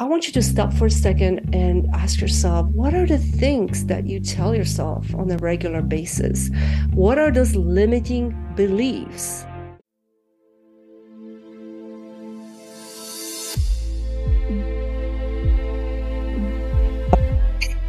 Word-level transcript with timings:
I 0.00 0.04
want 0.04 0.26
you 0.26 0.32
to 0.32 0.42
stop 0.42 0.72
for 0.72 0.86
a 0.86 0.90
second 0.90 1.54
and 1.54 1.86
ask 1.94 2.22
yourself 2.22 2.66
what 2.68 2.94
are 2.94 3.04
the 3.04 3.18
things 3.18 3.84
that 3.84 4.06
you 4.06 4.18
tell 4.18 4.54
yourself 4.54 5.14
on 5.14 5.30
a 5.30 5.36
regular 5.36 5.82
basis? 5.82 6.48
What 6.94 7.18
are 7.18 7.30
those 7.30 7.54
limiting 7.54 8.34
beliefs? 8.56 9.44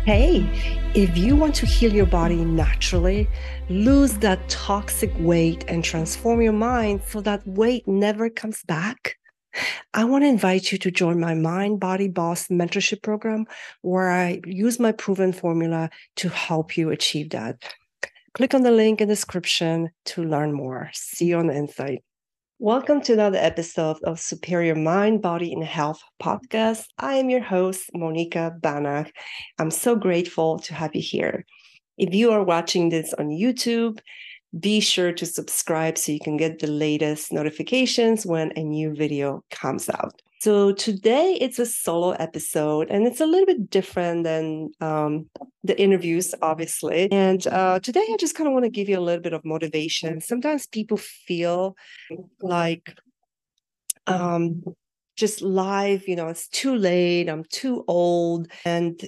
Hey, 0.03 0.49
if 0.93 1.17
you 1.17 1.37
want 1.37 1.55
to 1.55 1.65
heal 1.65 1.93
your 1.93 2.07
body 2.07 2.43
naturally, 2.43 3.29
lose 3.69 4.17
that 4.17 4.49
toxic 4.49 5.13
weight 5.17 5.63
and 5.69 5.81
transform 5.81 6.41
your 6.41 6.51
mind 6.51 7.03
so 7.07 7.21
that 7.21 7.47
weight 7.47 7.87
never 7.87 8.29
comes 8.29 8.63
back 8.63 9.15
I 9.93 10.03
want 10.05 10.23
to 10.23 10.27
invite 10.27 10.71
you 10.71 10.77
to 10.79 10.91
join 10.91 11.19
my 11.19 11.33
Mind 11.33 11.79
Body 11.79 12.07
Boss 12.07 12.47
mentorship 12.47 13.01
program, 13.01 13.45
where 13.81 14.09
I 14.09 14.41
use 14.45 14.79
my 14.79 14.91
proven 14.91 15.33
formula 15.33 15.89
to 16.17 16.29
help 16.29 16.77
you 16.77 16.89
achieve 16.89 17.31
that. 17.31 17.61
Click 18.33 18.53
on 18.53 18.63
the 18.63 18.71
link 18.71 19.01
in 19.01 19.09
the 19.09 19.15
description 19.15 19.89
to 20.05 20.23
learn 20.23 20.53
more. 20.53 20.89
See 20.93 21.25
you 21.25 21.37
on 21.37 21.47
the 21.47 21.55
inside. 21.55 21.99
Welcome 22.59 23.01
to 23.01 23.13
another 23.13 23.39
episode 23.39 23.97
of 24.03 24.19
Superior 24.19 24.75
Mind, 24.75 25.21
Body, 25.21 25.51
and 25.51 25.63
Health 25.63 25.99
podcast. 26.21 26.85
I 26.97 27.15
am 27.15 27.29
your 27.29 27.41
host, 27.41 27.89
Monika 27.95 28.57
Banach. 28.61 29.11
I'm 29.57 29.71
so 29.71 29.95
grateful 29.95 30.59
to 30.59 30.73
have 30.73 30.95
you 30.95 31.01
here. 31.01 31.43
If 31.97 32.13
you 32.13 32.31
are 32.31 32.43
watching 32.43 32.89
this 32.89 33.13
on 33.15 33.29
YouTube, 33.29 33.99
be 34.59 34.79
sure 34.79 35.11
to 35.13 35.25
subscribe 35.25 35.97
so 35.97 36.11
you 36.11 36.19
can 36.19 36.37
get 36.37 36.59
the 36.59 36.67
latest 36.67 37.31
notifications 37.31 38.25
when 38.25 38.51
a 38.55 38.63
new 38.63 38.93
video 38.93 39.43
comes 39.49 39.89
out. 39.89 40.21
So 40.41 40.73
today 40.73 41.37
it's 41.39 41.59
a 41.59 41.67
solo 41.67 42.11
episode 42.11 42.89
and 42.89 43.05
it's 43.05 43.21
a 43.21 43.27
little 43.27 43.45
bit 43.45 43.69
different 43.69 44.23
than 44.23 44.71
um, 44.81 45.29
the 45.63 45.79
interviews, 45.79 46.33
obviously. 46.41 47.11
And 47.11 47.45
uh, 47.45 47.79
today 47.79 48.03
I 48.11 48.17
just 48.19 48.35
kind 48.35 48.47
of 48.47 48.53
want 48.53 48.65
to 48.65 48.71
give 48.71 48.89
you 48.89 48.97
a 48.97 49.01
little 49.01 49.21
bit 49.21 49.33
of 49.33 49.45
motivation. 49.45 50.19
Sometimes 50.19 50.65
people 50.65 50.97
feel 50.97 51.75
like 52.41 52.95
um, 54.07 54.63
just 55.15 55.43
life, 55.43 56.07
you 56.07 56.15
know, 56.15 56.27
it's 56.27 56.47
too 56.47 56.75
late, 56.75 57.29
I'm 57.29 57.43
too 57.43 57.83
old, 57.87 58.47
and 58.65 58.99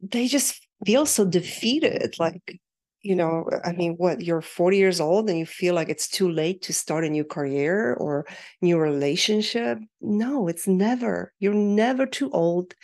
they 0.00 0.28
just 0.28 0.66
feel 0.84 1.04
so 1.04 1.24
defeated. 1.24 2.14
Like, 2.20 2.60
you 3.06 3.14
know, 3.16 3.48
uh, 3.52 3.60
I 3.64 3.72
mean, 3.72 3.94
what 3.96 4.22
you're 4.22 4.42
40 4.42 4.76
years 4.78 5.00
old 5.00 5.28
and 5.30 5.38
you 5.38 5.46
feel 5.46 5.74
like 5.74 5.88
it's 5.88 6.08
too 6.08 6.30
late 6.30 6.62
to 6.62 6.72
start 6.72 7.04
a 7.04 7.10
new 7.10 7.24
career 7.24 7.94
or 7.94 8.26
new 8.62 8.78
relationship. 8.78 9.78
No, 10.00 10.48
it's 10.48 10.66
never. 10.68 11.32
You're 11.38 11.54
never 11.54 12.06
too 12.06 12.30
old. 12.32 12.74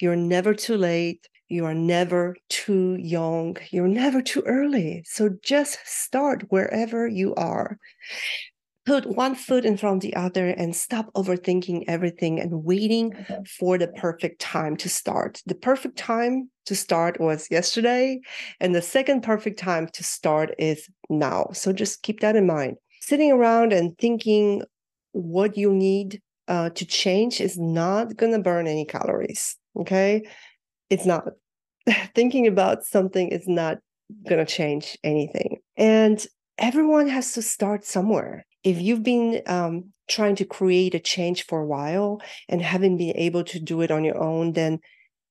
You're 0.00 0.16
never 0.16 0.54
too 0.54 0.76
late. 0.76 1.28
You 1.48 1.66
are 1.66 1.74
never 1.74 2.36
too 2.48 2.96
young. 3.00 3.56
You're 3.70 3.88
never 3.88 4.22
too 4.22 4.42
early. 4.46 5.04
So 5.06 5.30
just 5.42 5.78
start 5.86 6.44
wherever 6.50 7.06
you 7.06 7.34
are 7.36 7.78
put 8.84 9.06
one 9.06 9.34
foot 9.34 9.64
in 9.64 9.76
front 9.76 9.96
of 9.96 10.00
the 10.02 10.16
other 10.16 10.48
and 10.48 10.74
stop 10.74 11.12
overthinking 11.14 11.84
everything 11.86 12.40
and 12.40 12.64
waiting 12.64 13.14
for 13.58 13.78
the 13.78 13.88
perfect 13.88 14.40
time 14.40 14.76
to 14.76 14.88
start. 14.88 15.40
The 15.46 15.54
perfect 15.54 15.96
time 15.96 16.50
to 16.66 16.74
start 16.74 17.20
was 17.20 17.48
yesterday, 17.50 18.20
and 18.60 18.74
the 18.74 18.82
second 18.82 19.22
perfect 19.22 19.58
time 19.58 19.88
to 19.92 20.04
start 20.04 20.54
is 20.58 20.88
now. 21.08 21.50
So 21.52 21.72
just 21.72 22.02
keep 22.02 22.20
that 22.20 22.36
in 22.36 22.46
mind. 22.46 22.76
Sitting 23.00 23.32
around 23.32 23.72
and 23.72 23.96
thinking 23.98 24.62
what 25.12 25.56
you 25.56 25.72
need 25.72 26.20
uh, 26.48 26.70
to 26.70 26.84
change 26.84 27.40
is 27.40 27.58
not 27.58 28.16
going 28.16 28.32
to 28.32 28.38
burn 28.38 28.66
any 28.66 28.84
calories. 28.84 29.56
Okay. 29.76 30.22
It's 30.90 31.06
not. 31.06 31.24
thinking 32.14 32.46
about 32.46 32.84
something 32.84 33.28
is 33.28 33.48
not 33.48 33.78
going 34.28 34.44
to 34.44 34.50
change 34.50 34.96
anything. 35.02 35.58
And 35.76 36.24
everyone 36.58 37.08
has 37.08 37.32
to 37.32 37.42
start 37.42 37.84
somewhere 37.84 38.44
if 38.64 38.80
you've 38.80 39.02
been 39.02 39.42
um, 39.46 39.92
trying 40.08 40.36
to 40.36 40.44
create 40.44 40.94
a 40.94 41.00
change 41.00 41.46
for 41.46 41.60
a 41.60 41.66
while 41.66 42.20
and 42.48 42.62
haven't 42.62 42.96
been 42.96 43.16
able 43.16 43.44
to 43.44 43.58
do 43.58 43.80
it 43.80 43.90
on 43.90 44.04
your 44.04 44.18
own, 44.18 44.52
then 44.52 44.78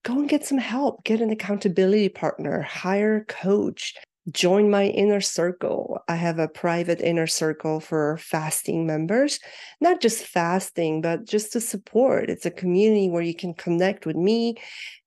go 0.04 0.14
and 0.14 0.30
get 0.30 0.46
some 0.46 0.58
help. 0.58 1.04
Get 1.04 1.22
an 1.22 1.30
accountability 1.30 2.10
partner, 2.10 2.62
hire 2.62 3.18
a 3.18 3.26
coach, 3.26 3.96
join 4.30 4.70
my 4.70 4.86
inner 4.86 5.22
circle. 5.22 6.00
I 6.08 6.16
have 6.16 6.38
a 6.38 6.48
private 6.48 7.02
inner 7.02 7.28
circle 7.28 7.80
for 7.80 8.18
fasting 8.18 8.86
members, 8.86 9.40
not 9.80 10.02
just 10.02 10.26
fasting, 10.26 11.02
but 11.02 11.26
just 11.26 11.52
to 11.54 11.62
support. 11.62 12.30
It's 12.30 12.46
a 12.46 12.52
community 12.52 13.10
where 13.10 13.24
you 13.24 13.36
can 13.36 13.54
connect 13.54 14.06
with 14.06 14.16
me 14.16 14.56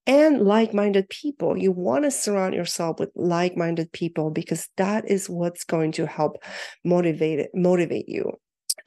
and 0.06 0.42
like-minded 0.42 1.08
people. 1.08 1.56
You 1.56 1.70
want 1.70 2.04
to 2.04 2.10
surround 2.10 2.54
yourself 2.54 2.98
with 2.98 3.10
like-minded 3.14 3.92
people 3.92 4.30
because 4.30 4.68
that 4.76 5.08
is 5.08 5.30
what's 5.30 5.64
going 5.64 5.92
to 5.92 6.06
help 6.06 6.42
motivate 6.84 7.46
motivate 7.54 8.08
you. 8.08 8.32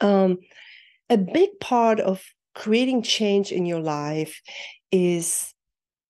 Um, 0.00 0.38
a 1.10 1.16
big 1.16 1.50
part 1.60 2.00
of 2.00 2.22
creating 2.54 3.02
change 3.02 3.50
in 3.50 3.64
your 3.66 3.80
life 3.80 4.40
is 4.92 5.54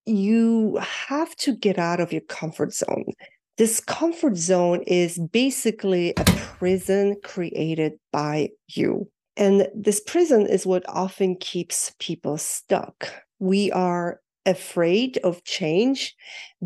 you 0.06 0.78
have 0.80 1.34
to 1.36 1.54
get 1.54 1.78
out 1.78 2.00
of 2.00 2.12
your 2.12 2.22
comfort 2.22 2.72
zone. 2.72 3.12
This 3.58 3.80
comfort 3.80 4.36
zone 4.36 4.82
is 4.86 5.18
basically 5.18 6.14
a 6.16 6.24
prison 6.24 7.16
created 7.24 7.94
by 8.12 8.50
you. 8.68 9.10
And 9.36 9.66
this 9.74 10.00
prison 10.00 10.46
is 10.46 10.64
what 10.64 10.84
often 10.88 11.34
keeps 11.34 11.92
people 11.98 12.38
stuck. 12.38 13.10
We 13.40 13.72
are 13.72 14.20
afraid 14.46 15.18
of 15.24 15.42
change 15.42 16.14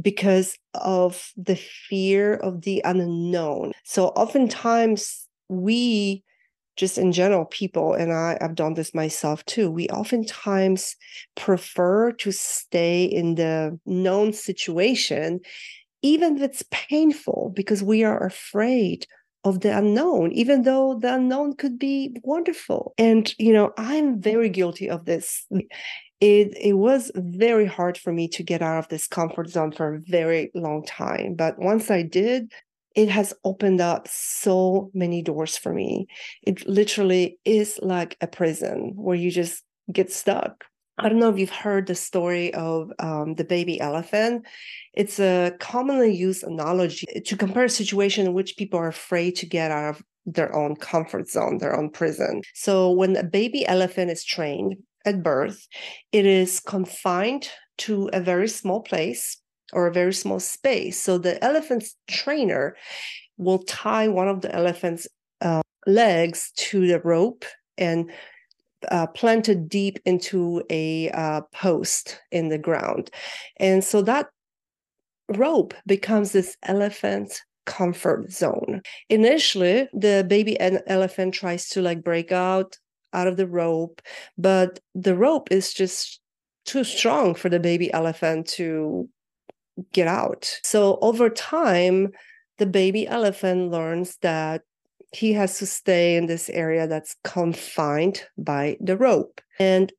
because 0.01 0.59
of 0.75 1.33
the 1.35 1.57
fear 1.57 2.35
of 2.35 2.61
the 2.61 2.83
unknown. 2.85 3.73
So 3.85 4.09
oftentimes 4.09 5.27
we 5.49 6.23
just 6.77 6.97
in 6.97 7.13
general 7.13 7.45
people 7.45 7.93
and 7.93 8.13
I, 8.13 8.39
i've 8.41 8.55
done 8.55 8.73
this 8.73 8.95
myself 8.95 9.45
too 9.45 9.71
we 9.71 9.89
oftentimes 9.89 10.97
prefer 11.37 12.13
to 12.13 12.33
stay 12.33 13.05
in 13.05 13.35
the 13.35 13.79
known 13.85 14.33
situation 14.33 15.41
even 16.03 16.37
if 16.37 16.43
it's 16.43 16.65
painful 16.71 17.53
because 17.55 17.83
we 17.83 18.05
are 18.05 18.25
afraid 18.27 19.07
of 19.45 19.61
the 19.61 19.77
unknown 19.77 20.31
even 20.33 20.63
though 20.63 20.99
the 21.01 21.15
unknown 21.15 21.55
could 21.57 21.79
be 21.79 22.17
wonderful. 22.23 22.95
And 22.99 23.33
you 23.39 23.53
know 23.53 23.73
i'm 23.77 24.21
very 24.21 24.49
guilty 24.49 24.89
of 24.89 25.05
this. 25.05 25.47
It 26.21 26.57
it 26.57 26.75
was 26.75 27.11
very 27.17 27.67
hard 27.67 27.99
for 27.99 28.13
me 28.13 28.29
to 28.29 28.43
get 28.45 28.63
out 28.63 28.79
of 28.79 28.89
this 28.89 29.09
comfort 29.09 29.49
zone 29.51 29.73
for 29.73 29.95
a 29.95 30.01
very 30.01 30.51
long 30.55 30.85
time. 30.85 31.35
But 31.35 31.59
once 31.59 31.91
i 31.91 32.03
did 32.03 32.53
it 32.95 33.09
has 33.09 33.33
opened 33.45 33.81
up 33.81 34.07
so 34.09 34.91
many 34.95 35.23
doors 35.23 35.57
for 35.57 35.73
me. 35.73 36.07
It 36.43 36.69
literally 36.69 37.39
is 37.45 37.79
like 37.83 38.17
a 38.21 38.27
prison 38.27 38.93
where 38.97 39.17
you 39.17 39.31
just 39.31 39.63
get 39.91 40.13
stuck 40.13 40.67
i 40.99 41.09
don't 41.09 41.19
know 41.19 41.31
if 41.31 41.39
you've 41.39 41.51
heard 41.51 41.87
the 41.87 41.95
story 41.95 42.53
of 42.55 42.91
um, 42.99 43.35
the 43.35 43.45
baby 43.45 43.81
elephant 43.81 44.45
it's 44.95 45.19
a 45.19 45.53
commonly 45.59 46.15
used 46.15 46.43
analogy 46.43 47.07
to 47.25 47.37
compare 47.37 47.65
a 47.65 47.71
situation 47.71 48.27
in 48.27 48.35
which 48.35 48.57
people 48.57 48.79
are 48.79 48.89
afraid 48.89 49.37
to 49.37 49.47
get 49.47 49.71
out 49.71 49.97
of 49.97 50.03
their 50.25 50.55
own 50.55 50.77
comfort 50.77 51.29
zone, 51.29 51.59
their 51.59 51.77
own 51.77 51.91
prison. 51.91 52.43
So 52.55 52.91
when 52.93 53.17
a 53.17 53.25
baby 53.25 53.67
elephant 53.67 54.11
is 54.13 54.23
trained, 54.23 54.77
at 55.05 55.23
birth, 55.23 55.67
it 56.13 56.27
is 56.27 56.61
confined 56.61 57.49
to 57.79 58.09
a 58.13 58.21
very 58.21 58.49
small 58.49 58.81
place 58.81 59.39
or 59.73 59.87
a 59.87 59.93
very 59.93 60.13
small 60.13 60.41
space. 60.41 61.01
So 61.01 61.19
the 61.19 61.43
elephant's 61.43 61.97
trainer 62.09 62.77
will 63.37 63.65
tie 63.65 64.09
one 64.09 64.29
of 64.29 64.43
the 64.43 64.55
elephant's 64.55 65.09
uh, 65.41 65.63
legs 65.87 66.53
to 66.57 66.87
the 66.87 67.01
rope 67.01 67.45
and 67.79 68.11
uh, 68.91 69.07
planted 69.09 69.69
deep 69.69 69.99
into 70.05 70.63
a 70.71 71.11
uh, 71.11 71.43
post 71.53 72.21
in 72.31 72.49
the 72.49 72.59
ground. 72.59 73.11
And 73.59 73.83
so 73.83 74.03
that 74.03 74.29
rope 75.29 75.75
becomes 75.87 76.33
this 76.33 76.57
elephant 76.65 77.41
comfort 77.65 78.31
zone. 78.31 78.83
Initially, 79.09 79.89
the 79.93 80.25
baby 80.29 80.59
elephant 80.61 81.35
tries 81.35 81.69
to 81.71 81.83
like 81.83 82.03
break 82.03 82.33
out 82.33 82.77
out 83.15 83.27
of 83.27 83.37
the 83.37 83.47
rope, 83.47 84.01
but 84.39 84.81
the 84.95 85.15
rope 85.15 85.53
is 85.53 85.73
just 85.73 86.21
too 86.65 86.83
strong 86.83 87.35
for 87.35 87.49
the 87.49 87.61
baby 87.61 87.93
elephant 87.93 88.47
to 88.47 89.09
get 89.93 90.09
out. 90.09 90.59
So 90.63 90.99
over 91.03 91.29
time, 91.29 92.13
the 92.59 92.67
baby 92.67 93.07
elephant 93.07 93.71
learns 93.71 94.17
that 94.23 94.63
he 95.13 95.33
has 95.35 95.59
to 95.59 95.67
stay 95.67 96.17
in 96.17 96.27
this 96.27 96.49
area 96.51 96.87
that's 96.87 97.17
confined 97.25 98.25
by 98.37 98.77
the 98.81 98.97
rope. 98.97 99.41
And 99.59 99.93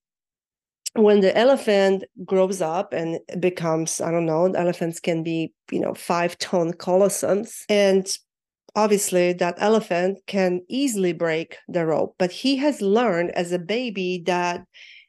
when 0.95 1.21
the 1.21 1.35
elephant 1.37 2.03
grows 2.25 2.61
up 2.61 2.93
and 2.93 3.19
becomes, 3.39 4.01
I 4.01 4.11
don't 4.11 4.25
know, 4.25 4.45
elephants 4.45 4.99
can 4.99 5.23
be, 5.23 5.53
you 5.71 5.79
know, 5.79 5.93
five 5.93 6.37
ton 6.37 6.73
colossums. 6.73 7.63
And 7.69 8.07
obviously 8.75 9.33
that 9.33 9.55
elephant 9.59 10.19
can 10.27 10.61
easily 10.67 11.13
break 11.13 11.57
the 11.67 11.85
rope 11.85 12.15
but 12.17 12.31
he 12.31 12.57
has 12.57 12.81
learned 12.81 13.31
as 13.31 13.51
a 13.51 13.59
baby 13.59 14.23
that 14.25 14.65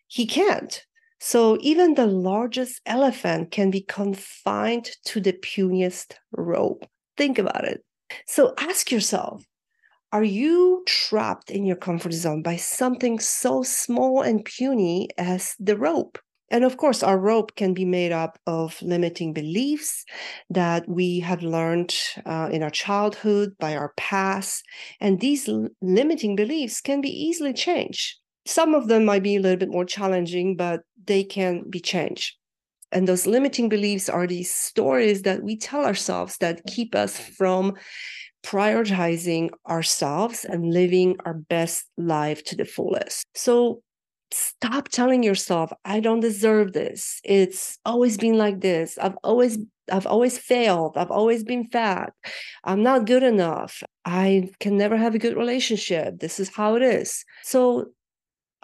he 0.06 0.27
can't 0.27 0.85
So 1.21 1.56
even 1.61 1.95
the 1.95 2.06
largest 2.06 2.83
elephant 2.85 3.51
can 3.51 3.71
be 3.71 3.81
confined 3.81 4.91
to 5.06 5.21
the 5.21 5.33
puniest 5.33 6.17
rope. 6.33 6.85
Think 7.17 7.39
about 7.39 7.65
it. 7.65 7.83
So 8.27 8.53
ask 8.59 8.91
yourself 8.93 9.43
are 10.15 10.23
you 10.23 10.85
trapped 10.87 11.51
in 11.51 11.65
your 11.65 11.75
comfort 11.75 12.13
zone 12.13 12.41
by 12.41 12.55
something 12.55 13.19
so 13.19 13.65
small 13.65 14.23
and 14.23 14.45
puny 14.45 15.09
as 15.19 15.57
the 15.59 15.77
rope? 15.77 16.21
And 16.53 16.63
of 16.63 16.77
course, 16.77 17.03
our 17.03 17.19
rope 17.19 17.57
can 17.57 17.75
be 17.75 17.85
made 17.85 18.13
up 18.13 18.39
of 18.47 18.81
limiting 18.81 19.33
beliefs 19.33 20.05
that 20.51 20.89
we 20.89 21.19
have 21.19 21.43
learned 21.43 21.93
uh, 22.25 22.49
in 22.53 22.63
our 22.63 22.71
childhood, 22.71 23.57
by 23.59 23.75
our 23.75 23.93
past. 23.97 24.63
And 25.01 25.19
these 25.19 25.49
l- 25.49 25.67
limiting 25.83 26.37
beliefs 26.37 26.81
can 26.81 27.01
be 27.01 27.11
easily 27.11 27.53
changed. 27.53 28.17
Some 28.47 28.73
of 28.73 28.87
them 28.87 29.05
might 29.05 29.25
be 29.25 29.35
a 29.35 29.41
little 29.41 29.59
bit 29.59 29.73
more 29.73 29.85
challenging, 29.85 30.55
but 30.55 30.83
they 31.07 31.25
can 31.25 31.69
be 31.69 31.81
changed. 31.81 32.37
And 32.93 33.09
those 33.09 33.27
limiting 33.27 33.69
beliefs 33.69 34.09
are 34.09 34.29
these 34.29 34.55
stories 34.55 35.23
that 35.23 35.43
we 35.43 35.57
tell 35.57 35.85
ourselves 35.85 36.37
that 36.39 36.65
keep 36.67 36.95
us 36.95 37.19
from 37.19 37.75
prioritizing 38.44 39.50
ourselves 39.69 40.44
and 40.44 40.73
living 40.73 41.17
our 41.25 41.35
best 41.35 41.87
life 41.96 42.44
to 42.44 42.56
the 42.56 42.64
fullest. 42.64 43.25
So 43.35 43.82
stop 44.31 44.88
telling 44.88 45.23
yourself 45.23 45.73
i 45.85 46.00
don't 46.00 46.20
deserve 46.20 46.73
this. 46.73 47.20
It's 47.25 47.79
always 47.85 48.17
been 48.19 48.37
like 48.37 48.61
this. 48.61 48.99
I've 48.99 49.17
always 49.25 49.58
i've 49.91 50.06
always 50.06 50.38
failed. 50.38 50.96
I've 50.96 51.11
always 51.11 51.44
been 51.44 51.69
fat. 51.69 52.12
I'm 52.64 52.82
not 52.82 53.06
good 53.06 53.23
enough. 53.23 53.82
I 54.05 54.50
can 54.61 54.76
never 54.76 54.96
have 54.96 55.14
a 55.14 55.19
good 55.19 55.37
relationship. 55.37 56.20
This 56.20 56.38
is 56.38 56.50
how 56.55 56.75
it 56.76 56.82
is. 56.82 57.25
So 57.43 57.87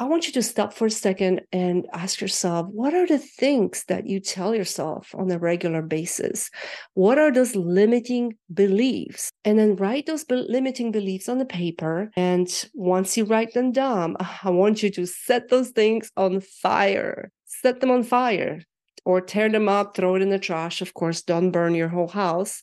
I 0.01 0.05
want 0.05 0.27
you 0.27 0.33
to 0.33 0.43
stop 0.43 0.73
for 0.73 0.87
a 0.87 0.91
second 0.91 1.43
and 1.53 1.87
ask 1.93 2.23
yourself 2.23 2.67
what 2.73 2.95
are 2.95 3.07
the 3.07 3.19
things 3.19 3.85
that 3.89 4.07
you 4.07 4.19
tell 4.19 4.55
yourself 4.55 5.15
on 5.15 5.31
a 5.31 5.39
regular 5.39 5.83
basis? 5.83 6.51
What 6.95 7.19
are 7.19 7.31
those 7.31 7.55
limiting 7.55 8.39
beliefs? 8.55 9.31
And 9.45 9.59
then 9.59 9.77
write 9.77 10.07
those 10.07 10.25
be- 10.25 10.47
limiting 10.49 10.91
beliefs 10.91 11.29
on 11.29 11.37
the 11.37 11.45
paper. 11.45 12.11
And 12.17 12.49
once 12.73 13.19
you 13.19 13.27
write 13.27 13.53
them 13.53 13.73
down, 13.73 14.17
I 14.43 14.49
want 14.49 14.83
you 14.83 14.89
to 14.93 15.07
set 15.07 15.51
those 15.51 15.69
things 15.69 16.11
on 16.17 16.41
fire. 16.41 17.31
Set 17.45 17.81
them 17.81 17.91
on 17.91 18.03
fire 18.03 18.63
or 19.05 19.21
tear 19.21 19.51
them 19.51 19.69
up, 19.69 19.95
throw 19.95 20.15
it 20.15 20.23
in 20.23 20.31
the 20.31 20.39
trash. 20.39 20.81
Of 20.81 20.95
course, 20.95 21.21
don't 21.21 21.51
burn 21.51 21.75
your 21.75 21.89
whole 21.89 22.09
house. 22.09 22.63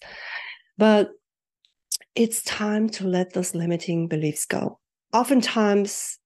But 0.80 1.12
it's 2.16 2.42
time 2.42 2.90
to 2.98 3.08
let 3.08 3.34
those 3.34 3.54
limiting 3.54 4.08
beliefs 4.08 4.48
go. 4.48 4.80
Oftentimes, 5.14 6.18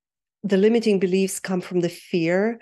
the 0.43 0.57
limiting 0.57 0.99
beliefs 0.99 1.39
come 1.39 1.61
from 1.61 1.81
the 1.81 1.89
fear 1.89 2.59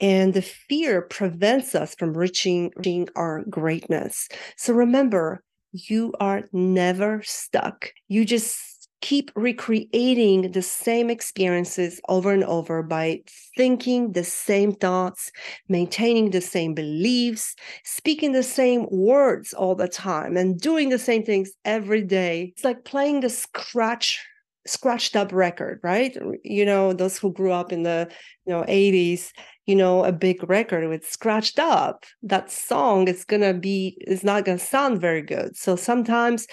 and 0.00 0.34
the 0.34 0.42
fear 0.42 1.02
prevents 1.02 1.74
us 1.74 1.94
from 1.94 2.16
reaching, 2.16 2.72
reaching 2.76 3.08
our 3.16 3.44
greatness 3.48 4.28
so 4.56 4.72
remember 4.72 5.42
you 5.72 6.12
are 6.20 6.42
never 6.52 7.22
stuck 7.22 7.92
you 8.08 8.24
just 8.24 8.70
keep 9.00 9.30
recreating 9.34 10.52
the 10.52 10.62
same 10.62 11.10
experiences 11.10 12.00
over 12.08 12.32
and 12.32 12.44
over 12.44 12.82
by 12.82 13.20
thinking 13.56 14.12
the 14.12 14.24
same 14.24 14.72
thoughts, 14.72 15.32
maintaining 15.68 16.30
the 16.30 16.40
same 16.40 16.74
beliefs, 16.74 17.54
speaking 17.84 18.32
the 18.32 18.42
same 18.42 18.86
words 18.90 19.52
all 19.52 19.74
the 19.74 19.88
time, 19.88 20.36
and 20.36 20.60
doing 20.60 20.90
the 20.90 20.98
same 20.98 21.22
things 21.24 21.50
every 21.64 22.02
day. 22.02 22.52
It's 22.56 22.64
like 22.64 22.84
playing 22.84 23.20
the 23.20 23.30
scratch 23.30 24.20
scratched 24.66 25.16
up 25.16 25.32
record, 25.32 25.80
right? 25.82 26.16
You 26.44 26.64
know, 26.64 26.92
those 26.92 27.18
who 27.18 27.32
grew 27.32 27.52
up 27.52 27.72
in 27.72 27.82
the 27.82 28.10
you 28.46 28.52
know 28.52 28.62
80s, 28.64 29.30
you 29.66 29.76
know, 29.76 30.04
a 30.04 30.12
big 30.12 30.48
record 30.48 30.88
with 30.88 31.08
scratched 31.08 31.58
up. 31.58 32.04
That 32.22 32.50
song 32.50 33.08
is 33.08 33.24
gonna 33.24 33.54
be 33.54 33.96
is 34.06 34.24
not 34.24 34.44
gonna 34.44 34.58
sound 34.58 35.00
very 35.00 35.22
good. 35.22 35.56
So 35.56 35.76
sometimes 35.76 36.46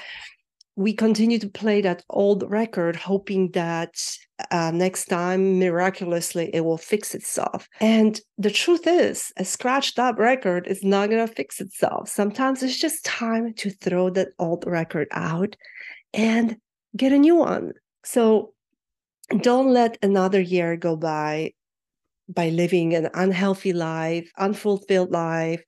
we 0.77 0.93
continue 0.93 1.39
to 1.39 1.49
play 1.49 1.81
that 1.81 2.03
old 2.11 2.43
record, 2.47 2.95
hoping 2.95 3.49
that 3.51 3.95
uh, 4.51 4.69
next 4.71 5.05
time, 5.05 5.57
miraculously, 5.57 6.51
it 6.53 6.61
will 6.61 6.77
fix 6.77 7.15
itself. 7.15 7.67
And 7.81 8.21
the 8.37 8.51
truth 8.51 8.85
is, 8.85 9.33
a 9.37 9.43
scratched 9.43 9.97
up 9.97 10.19
record 10.19 10.67
is 10.67 10.83
not 10.83 11.09
to 11.09 11.25
fix 11.25 11.59
itself. 11.59 12.09
Sometimes 12.09 12.61
it's 12.61 12.79
just 12.79 13.03
time 13.03 13.55
to 13.55 13.71
throw 13.71 14.11
that 14.11 14.29
old 14.37 14.65
record 14.67 15.07
out 15.11 15.55
and 16.13 16.57
get 16.95 17.11
a 17.11 17.17
new 17.17 17.35
one. 17.35 17.73
So 18.09 18.53
don't 19.41 19.73
let 19.73 19.97
another 20.01 20.39
year 20.39 20.77
go 20.77 20.95
by 20.95 21.51
by 22.29 22.49
living 22.49 22.93
an 22.93 23.09
unhealthy 23.13 23.71
life, 23.71 24.29
unfulfilled 24.37 25.11
life, 25.11 25.61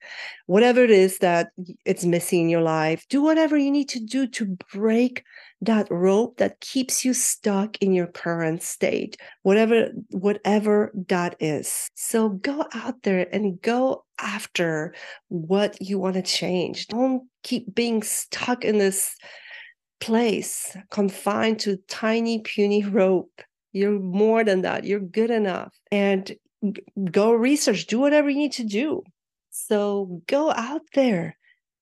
whatever 0.46 0.84
it 0.84 0.92
is 0.92 1.20
that 1.20 1.52
it's 1.86 2.04
missing 2.04 2.42
in 2.42 2.50
your 2.50 2.62
life. 2.62 3.06
Do 3.10 3.22
whatever 3.22 3.58
you 3.58 3.72
need 3.72 3.88
to 3.90 4.00
do 4.00 4.28
to 4.28 4.58
break 4.74 5.24
that 5.62 5.88
rope 5.90 6.38
that 6.38 6.60
keeps 6.60 7.06
you 7.06 7.14
stuck 7.14 7.78
in 7.82 7.94
your 7.94 8.08
current 8.08 8.62
state, 8.62 9.18
whatever 9.44 9.90
whatever 10.12 10.94
that 11.08 11.36
is. 11.42 11.90
So 11.96 12.30
go 12.30 12.66
out 12.74 13.04
there 13.04 13.28
and 13.34 13.62
go 13.62 14.06
after 14.20 14.94
what 15.28 15.82
you 15.82 16.00
want 16.00 16.16
to 16.16 16.22
change. 16.22 16.88
Don't 16.88 17.24
keep 17.44 17.76
being 17.76 18.02
stuck 18.02 18.64
in 18.64 18.78
this 18.78 19.16
place 20.00 20.76
confined 20.90 21.60
to 21.60 21.78
tiny 21.88 22.40
puny 22.40 22.84
rope. 22.84 23.42
You're 23.72 24.00
more 24.00 24.44
than 24.44 24.62
that. 24.62 24.84
You're 24.84 25.00
good 25.00 25.32
enough. 25.32 25.74
And 25.92 26.36
go 27.12 27.32
research. 27.32 27.88
Do 27.88 28.00
whatever 28.00 28.30
you 28.30 28.38
need 28.38 28.54
to 28.54 28.64
do. 28.64 29.04
So 29.52 30.22
go 30.28 30.52
out 30.52 30.82
there. 30.94 31.38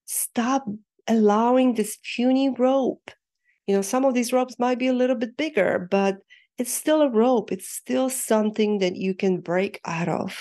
Stop 0.05 0.65
allowing 1.07 1.73
this 1.73 1.97
puny 2.15 2.49
rope. 2.49 3.11
You 3.65 3.75
know 3.75 3.81
some 3.81 4.05
of 4.05 4.13
these 4.13 4.31
ropes 4.31 4.55
might 4.59 4.79
be 4.79 4.87
a 4.87 4.93
little 4.93 5.15
bit 5.15 5.35
bigger 5.35 5.87
but 5.91 6.17
it's 6.57 6.73
still 6.73 7.01
a 7.01 7.09
rope. 7.09 7.51
It's 7.51 7.69
still 7.69 8.09
something 8.09 8.79
that 8.79 8.95
you 8.95 9.13
can 9.13 9.39
break 9.39 9.79
out 9.85 10.07
of 10.07 10.37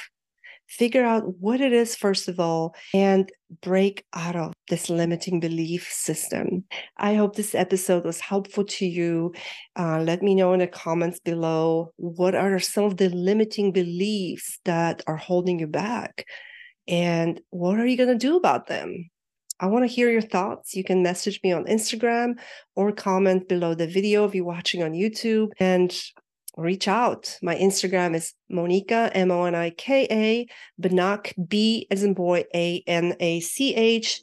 figure 0.69 1.05
out 1.05 1.25
what 1.41 1.61
it 1.61 1.73
is, 1.73 1.97
first 1.97 2.29
of 2.29 2.41
all, 2.41 2.75
and 2.93 3.31
break 3.63 4.05
out 4.15 4.37
of 4.37 4.53
this 4.69 4.91
limiting 4.91 5.41
belief 5.41 5.89
system. 5.91 6.65
I 6.99 7.15
hope 7.15 7.37
this 7.37 7.55
episode 7.55 8.05
was 8.05 8.21
helpful 8.21 8.65
to 8.65 8.87
you. 8.87 9.33
Uh, 9.79 10.03
let 10.03 10.23
me 10.23 10.35
know 10.35 10.53
in 10.53 10.61
the 10.61 10.67
comments 10.67 11.21
below 11.21 11.93
what 11.97 12.35
are 12.35 12.59
some 12.59 12.85
of 12.85 12.97
the 12.97 13.09
limiting 13.11 13.73
beliefs 13.73 14.59
that 14.65 15.03
are 15.07 15.17
holding 15.17 15.61
you 15.61 15.67
back, 15.67 16.25
and 16.89 17.41
what 17.51 17.79
are 17.79 17.87
you 17.87 17.97
going 17.97 18.09
to 18.09 18.27
do 18.27 18.37
about 18.37 18.67
them? 18.67 19.11
I 19.59 19.67
want 19.69 19.89
to 19.89 19.95
hear 19.95 20.11
your 20.11 20.21
thoughts. 20.21 20.75
You 20.75 20.85
can 20.85 21.03
message 21.03 21.41
me 21.43 21.51
on 21.53 21.65
Instagram 21.65 22.35
or 22.75 22.93
comment 22.93 23.49
below 23.49 23.75
the 23.75 23.87
video 23.87 24.27
if 24.27 24.35
you're 24.35 24.45
watching 24.45 24.83
on 24.83 24.93
YouTube. 24.93 25.49
And 25.59 25.99
reach 26.57 26.89
out. 26.89 27.39
My 27.43 27.55
Instagram 27.57 28.15
is 28.15 28.35
Monika, 28.51 29.11
M 29.15 29.31
O 29.31 29.45
N 29.45 29.55
I 29.55 29.71
K 29.71 30.07
A, 30.11 30.47
Banach, 30.81 31.33
B 31.49 31.87
as 31.91 32.03
in 32.03 32.15
boy, 32.15 32.45
A 32.55 32.83
N 32.87 33.15
A 33.21 33.41
C 33.41 33.75
H 33.75 34.23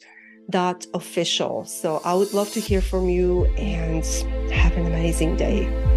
dot 0.49 0.85
official. 0.93 1.63
So 1.65 2.01
I 2.03 2.13
would 2.13 2.33
love 2.33 2.51
to 2.51 2.59
hear 2.59 2.81
from 2.81 3.09
you 3.09 3.45
and 3.57 4.03
have 4.51 4.75
an 4.75 4.85
amazing 4.85 5.37
day. 5.37 5.92